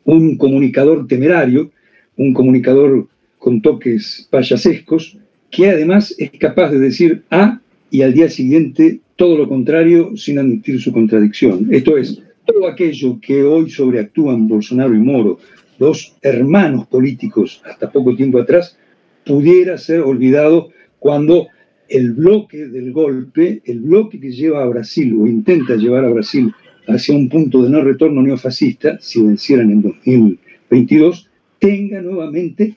[0.04, 1.72] Un comunicador temerario,
[2.15, 3.08] un comunicador
[3.50, 5.18] con toques payasescos,
[5.50, 7.60] que además es capaz de decir A
[7.90, 11.68] y al día siguiente todo lo contrario sin admitir su contradicción.
[11.72, 15.40] Esto es, todo aquello que hoy sobreactúan Bolsonaro y Moro,
[15.80, 18.78] dos hermanos políticos hasta poco tiempo atrás,
[19.26, 21.48] pudiera ser olvidado cuando
[21.88, 26.54] el bloque del golpe, el bloque que lleva a Brasil o intenta llevar a Brasil
[26.88, 32.76] hacia un punto de no retorno neofascista, si vencieran en 2022, tenga nuevamente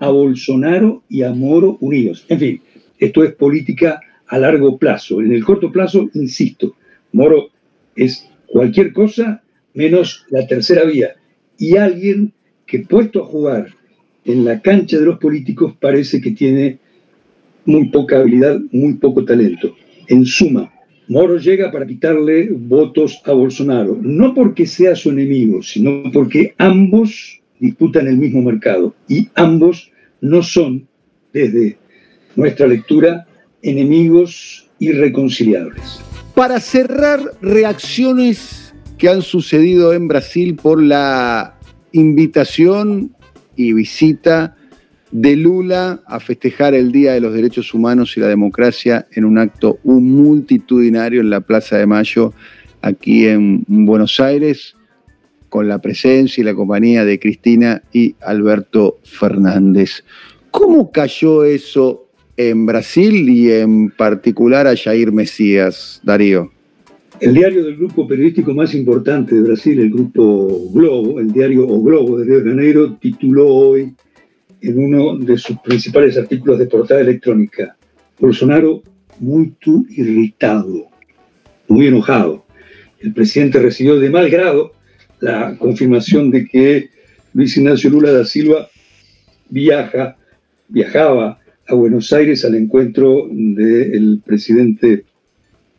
[0.00, 2.24] a Bolsonaro y a Moro unidos.
[2.28, 2.60] En fin,
[2.98, 5.20] esto es política a largo plazo.
[5.20, 6.74] En el corto plazo, insisto,
[7.12, 7.50] Moro
[7.94, 9.42] es cualquier cosa
[9.74, 11.14] menos la tercera vía.
[11.58, 12.32] Y alguien
[12.66, 13.68] que puesto a jugar
[14.24, 16.78] en la cancha de los políticos parece que tiene
[17.66, 19.76] muy poca habilidad, muy poco talento.
[20.08, 20.72] En suma,
[21.08, 27.39] Moro llega para quitarle votos a Bolsonaro, no porque sea su enemigo, sino porque ambos
[27.60, 30.88] disputan el mismo mercado y ambos no son,
[31.32, 31.78] desde
[32.34, 33.26] nuestra lectura,
[33.62, 36.00] enemigos irreconciliables.
[36.34, 41.58] Para cerrar, reacciones que han sucedido en Brasil por la
[41.92, 43.14] invitación
[43.56, 44.56] y visita
[45.10, 49.38] de Lula a festejar el Día de los Derechos Humanos y la Democracia en un
[49.38, 52.32] acto multitudinario en la Plaza de Mayo,
[52.80, 54.76] aquí en Buenos Aires
[55.50, 60.04] con la presencia y la compañía de Cristina y Alberto Fernández.
[60.50, 66.50] ¿Cómo cayó eso en Brasil y en particular a Jair Mesías, Darío?
[67.20, 71.82] El diario del grupo periodístico más importante de Brasil, el grupo Globo, el diario O
[71.82, 73.94] Globo de Río de Janeiro, tituló hoy
[74.62, 77.76] en uno de sus principales artículos de portada electrónica,
[78.18, 78.82] Bolsonaro
[79.18, 79.54] muy
[79.90, 80.86] irritado,
[81.68, 82.46] muy enojado.
[83.00, 84.72] El presidente recibió de mal grado
[85.20, 86.90] la confirmación de que
[87.34, 88.68] Luis Ignacio Lula da Silva
[89.48, 90.16] viaja,
[90.68, 95.04] viajaba a Buenos Aires al encuentro del presidente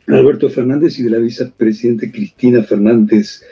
[0.06, 3.42] Alberto Fernández y de la vicepresidenta Cristina Fernández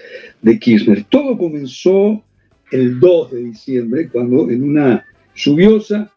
[0.42, 1.04] de Kirchner.
[1.04, 2.22] Todo comenzó
[2.70, 6.10] el 2 de diciembre, cuando en una lluviosa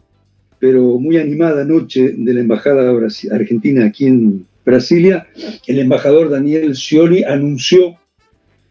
[0.64, 2.90] pero muy animada noche de la Embajada
[3.32, 5.28] Argentina aquí en Brasilia,
[5.68, 7.98] el embajador Daniel Scioli anunció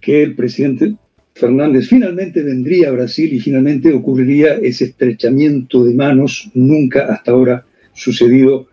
[0.03, 0.95] que el presidente
[1.35, 7.65] Fernández finalmente vendría a Brasil y finalmente ocurriría ese estrechamiento de manos nunca hasta ahora
[7.95, 8.69] sucedido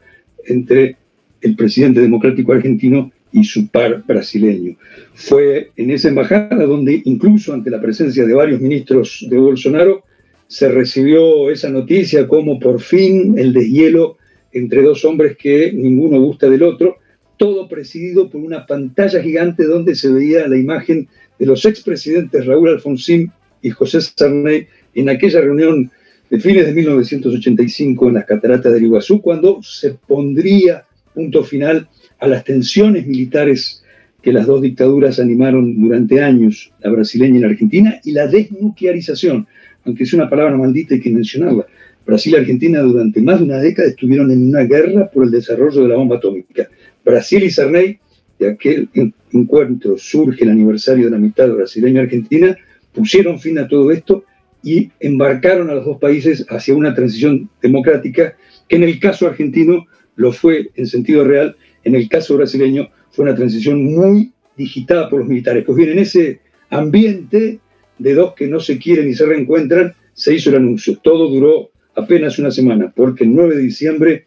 [0.46, 0.98] entre
[1.42, 4.76] el presidente democrático argentino y su par brasileño.
[5.14, 10.04] Fue en esa embajada donde incluso ante la presencia de varios ministros de Bolsonaro
[10.48, 14.18] se recibió esa noticia como por fin el deshielo
[14.52, 16.98] entre dos hombres que ninguno gusta del otro,
[17.40, 21.08] todo presidido por una pantalla gigante donde se veía la imagen
[21.40, 23.32] de los expresidentes Raúl Alfonsín
[23.62, 25.90] y José Sarney en aquella reunión
[26.30, 30.84] de fines de 1985 en las cataratas del Iguazú, cuando se pondría
[31.14, 31.88] punto final
[32.20, 33.84] a las tensiones militares
[34.22, 39.48] que las dos dictaduras animaron durante años, la brasileña y la argentina, y la desnuclearización,
[39.86, 41.66] aunque es una palabra maldita hay que mencionarla.
[42.06, 45.84] Brasil y Argentina durante más de una década estuvieron en una guerra por el desarrollo
[45.84, 46.68] de la bomba atómica.
[47.10, 48.00] Brasil y Sarney,
[48.38, 48.90] de aquel
[49.34, 52.56] encuentro surge el aniversario de la mitad brasileña-argentina,
[52.94, 54.24] pusieron fin a todo esto
[54.64, 58.36] y embarcaron a los dos países hacia una transición democrática
[58.68, 59.86] que en el caso argentino
[60.16, 65.20] lo fue en sentido real, en el caso brasileño fue una transición muy digitada por
[65.20, 65.64] los militares.
[65.66, 67.60] Pues bien, en ese ambiente
[67.98, 71.00] de dos que no se quieren y se reencuentran, se hizo el anuncio.
[71.02, 74.26] Todo duró apenas una semana, porque el 9 de diciembre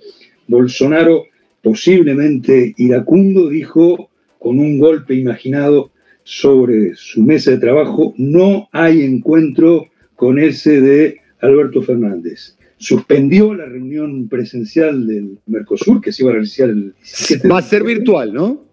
[0.49, 1.27] Bolsonaro,
[1.63, 5.93] posiblemente iracundo, dijo con un golpe imaginado
[6.25, 9.87] sobre su mesa de trabajo, no hay encuentro
[10.17, 12.57] con ese de Alberto Fernández.
[12.79, 17.63] Suspendió la reunión presencial del Mercosur, que se iba a realizar el 17 Va a
[17.63, 18.65] ser virtual, ¿no?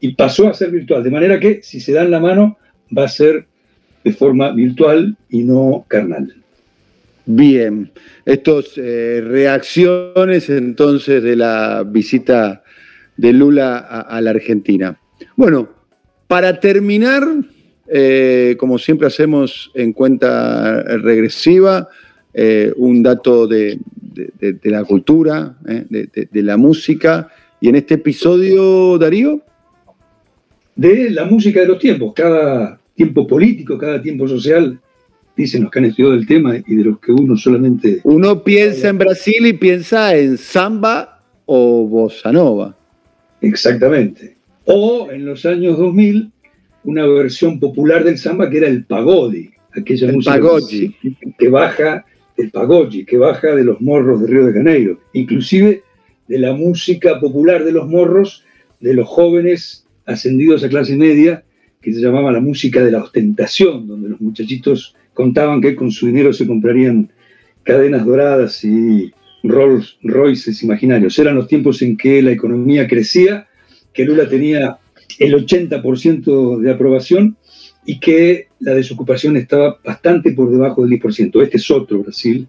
[0.00, 2.56] Y pasó a ser virtual, de manera que si se dan la mano
[2.96, 3.46] va a ser
[4.04, 6.34] de forma virtual y no carnal.
[7.30, 7.92] Bien,
[8.24, 12.62] estas eh, reacciones entonces de la visita
[13.18, 14.98] de Lula a, la Argentina.
[15.36, 15.68] Bueno,
[16.26, 17.24] para terminar,
[17.86, 21.90] eh, como siempre hacemos en cuenta regresiva,
[22.32, 23.78] eh, un dato de,
[24.62, 27.28] la cultura, de, la música,
[27.60, 29.42] y en este episodio, Darío.
[30.74, 34.80] De la música de los tiempos, cada tiempo político, cada tiempo social
[35.38, 38.00] dicen los que han estudiado el tema y de los que uno solamente...
[38.02, 42.76] Uno piensa en Brasil y piensa en samba o bossa nova.
[43.40, 44.36] Exactamente.
[44.64, 46.32] O en los años 2000,
[46.82, 50.40] una versión popular del samba que era el pagodi, aquella música
[51.38, 52.04] que baja,
[52.36, 55.84] el pagodi, que baja de los morros de Río de Janeiro, inclusive
[56.26, 58.44] de la música popular de los morros,
[58.80, 61.44] de los jóvenes ascendidos a clase media,
[61.80, 66.06] que se llamaba la música de la ostentación, donde los muchachitos contaban que con su
[66.06, 67.10] dinero se comprarían
[67.64, 69.12] cadenas doradas y
[69.42, 71.18] Rolls Royces imaginarios.
[71.18, 73.48] Eran los tiempos en que la economía crecía,
[73.92, 74.78] que Lula tenía
[75.18, 77.36] el 80% de aprobación
[77.84, 81.42] y que la desocupación estaba bastante por debajo del 10%.
[81.42, 82.46] Este es otro Brasil,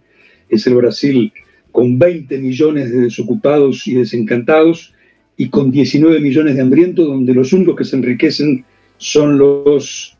[0.47, 1.33] es el Brasil
[1.71, 4.93] con 20 millones de desocupados y desencantados
[5.37, 8.63] y con 19 millones de hambrientos, donde los únicos que se enriquecen
[8.99, 10.18] son los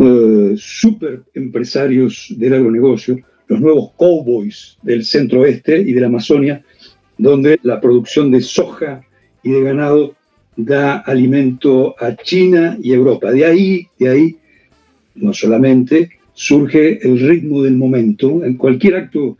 [0.00, 6.62] uh, super empresarios del agronegocio, los nuevos cowboys del centro oeste y de la Amazonia,
[7.18, 9.02] donde la producción de soja
[9.42, 10.14] y de ganado
[10.56, 13.30] da alimento a China y Europa.
[13.30, 14.36] De ahí, de ahí,
[15.14, 19.36] no solamente surge el ritmo del momento, en cualquier acto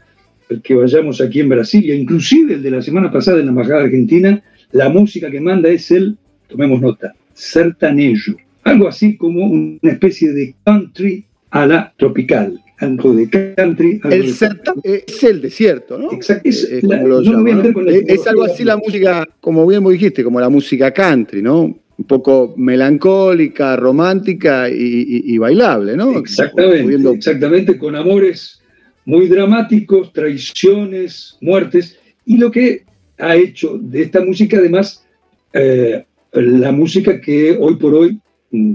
[0.63, 4.43] que vayamos aquí en Brasilia, inclusive el de la semana pasada en la Embajada Argentina,
[4.73, 8.33] la música que manda es el, tomemos nota, sertanejo
[8.65, 12.63] algo así como una especie de country a la tropical.
[12.79, 14.01] Algo de country.
[14.05, 16.13] el es el desierto, ¿no?
[16.13, 16.49] Exacto.
[16.49, 21.65] Es, es, algo así la música, como bien vos dijiste, como la música country, ¿no?
[21.65, 26.19] Un poco melancólica, romántica y, bailable, ¿no?
[26.19, 28.63] Exactamente, exactamente, con amores
[29.05, 32.85] muy dramáticos, traiciones, muertes, y lo que
[33.19, 35.05] ha hecho de esta música, además,
[35.53, 38.19] eh, la música que hoy por hoy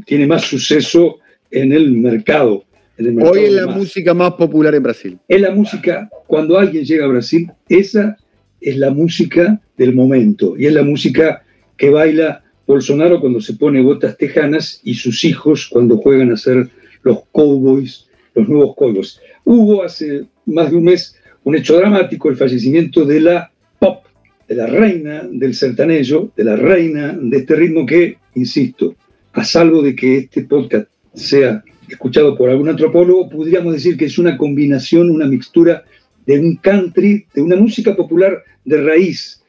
[0.05, 1.19] tiene más suceso
[1.51, 2.63] en el mercado.
[2.97, 5.19] Hoy es la música más popular en Brasil.
[5.27, 8.17] Es la música, cuando alguien llega a Brasil, esa
[8.61, 11.43] es la música del momento y es la música
[11.77, 16.69] que baila Bolsonaro cuando se pone botas tejanas y sus hijos cuando juegan a ser
[17.03, 19.19] los cowboys, los nuevos cowboys.
[19.43, 24.05] Hubo hace más de un mes un hecho dramático, el fallecimiento de la pop,
[24.47, 28.95] de la reina del sertanejo, de la reina de este ritmo que, insisto,
[29.35, 34.17] a salvo de que este podcast sea escuchado por algún antropólogo, podríamos decir que es
[34.17, 35.83] una combinación, una mixtura
[36.25, 39.43] de un country, de una música popular de raíz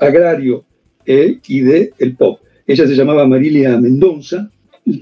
[0.00, 0.64] agrario
[1.06, 2.40] eh, y de el pop.
[2.66, 4.50] Ella se llamaba Marilia Mendoza,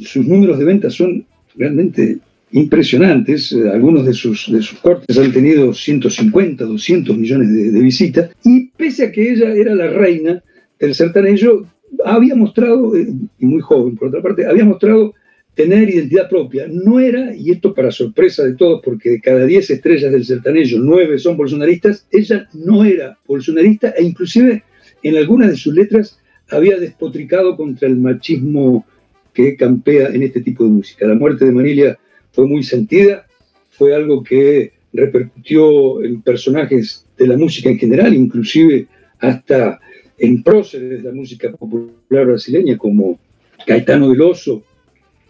[0.02, 1.24] sus números de ventas son
[1.56, 2.18] realmente
[2.52, 8.30] impresionantes, algunos de sus, de sus cortes han tenido 150, 200 millones de, de visitas,
[8.44, 10.42] y pese a que ella era la reina
[10.80, 11.66] del sertanejo,
[12.04, 15.14] había mostrado, eh, muy joven por otra parte, había mostrado
[15.54, 16.66] tener identidad propia.
[16.68, 20.78] No era, y esto para sorpresa de todos, porque de cada 10 estrellas del sertanejo,
[20.78, 24.62] 9 son bolsonaristas, ella no era bolsonarista e inclusive
[25.02, 26.18] en algunas de sus letras
[26.50, 28.86] había despotricado contra el machismo
[29.32, 31.06] que campea en este tipo de música.
[31.06, 31.98] La muerte de Manilia
[32.32, 33.26] fue muy sentida,
[33.70, 38.88] fue algo que repercutió en personajes de la música en general, inclusive
[39.20, 39.78] hasta
[40.20, 43.18] en próceres de la música popular brasileña como
[43.66, 44.62] Caetano Veloso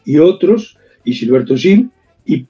[0.05, 1.91] y otros, y Gilberto Gil,
[2.26, 2.47] y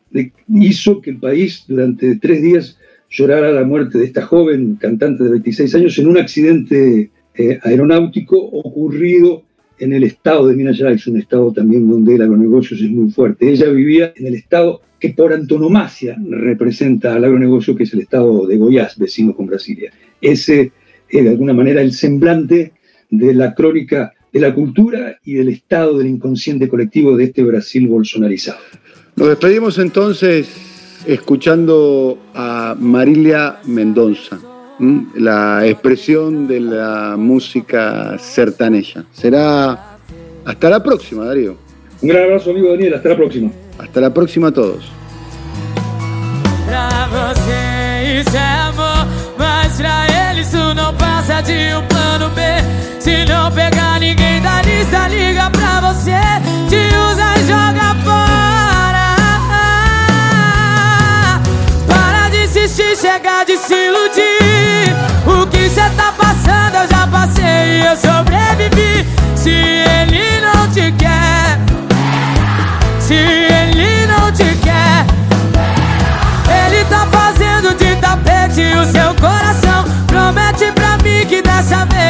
[0.49, 2.79] hizo que el país durante tres días
[3.11, 8.39] llorara la muerte de esta joven cantante de 26 años en un accidente eh, aeronáutico
[8.39, 9.43] ocurrido
[9.79, 13.51] en el estado de Minas Gerais, un estado también donde el agronegocio es muy fuerte.
[13.51, 18.47] Ella vivía en el estado que por antonomasia representa al agronegocio, que es el estado
[18.47, 19.91] de Goiás, vecino con Brasilia.
[20.21, 20.73] Ese
[21.11, 22.73] es de alguna manera el semblante
[23.11, 27.89] de la crónica de la cultura y del estado del inconsciente colectivo de este Brasil
[27.89, 28.61] bolsonarizado.
[29.17, 30.49] Nos despedimos entonces
[31.07, 34.39] escuchando a Marilia Mendoza,
[35.15, 39.05] la expresión de la música sertaneja.
[39.13, 39.97] Será
[40.45, 41.57] hasta la próxima, Darío.
[42.01, 42.95] Un gran abrazo, amigo Daniel.
[42.95, 43.51] Hasta la próxima.
[43.79, 44.91] Hasta la próxima a todos.
[51.43, 52.41] De um plano B.
[52.99, 56.21] Se não pegar ninguém da lista, liga pra você.
[56.69, 59.17] Te usa e joga fora.
[61.87, 64.95] Para de insistir, chega de se iludir.
[65.27, 69.07] O que cê tá passando, eu já passei e eu sobrevivi.
[69.35, 71.59] Se ele não te quer,
[72.99, 74.00] se ele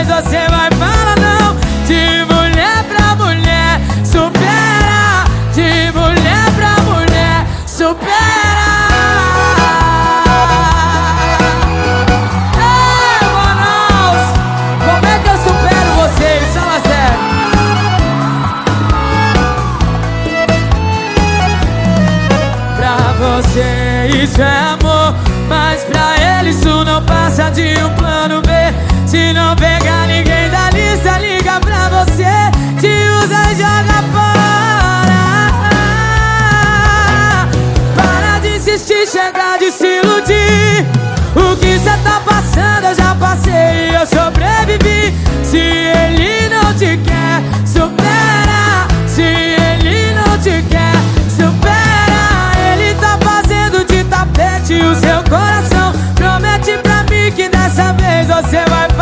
[0.05, 1.57] vez você vai falar não.
[1.87, 5.25] De mulher pra mulher, supera.
[5.53, 8.71] De mulher pra mulher, supera.
[12.57, 14.25] Ei, Manaus,
[14.85, 16.55] como é que eu supero vocês?
[16.55, 16.81] Fala
[22.77, 23.69] Pra você
[24.23, 25.15] isso é amor
[25.49, 28.50] Mas pra ele isso não passa de um plano B
[29.11, 32.23] Se não pegar ninguém da lista, liga pra você
[32.79, 35.21] Te usa e joga fora.
[37.97, 40.87] Para de insistir, chega de se iludir.
[41.35, 45.13] O que cê tá passando eu já passei e eu sobrevivi.
[45.43, 48.87] Se ele não te quer, supera.
[49.09, 50.95] Se ele não te quer,
[51.29, 52.53] supera.
[52.73, 55.93] Ele tá fazendo de tapete o seu coração.
[56.15, 59.00] Promete pra mim que dessa vez você vai